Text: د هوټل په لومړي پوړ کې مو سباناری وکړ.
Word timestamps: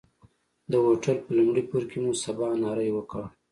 د 0.71 0.73
هوټل 0.85 1.17
په 1.25 1.31
لومړي 1.37 1.63
پوړ 1.69 1.83
کې 1.89 1.97
مو 2.03 2.13
سباناری 2.23 2.89
وکړ. 2.93 3.23